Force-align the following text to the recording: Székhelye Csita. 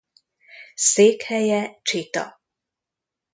Székhelye 0.75 1.79
Csita. 1.81 2.41